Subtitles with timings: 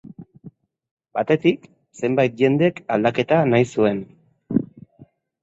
[1.17, 1.67] Batetik,
[1.99, 4.03] zenbait jendek aldaketa nahi zuen.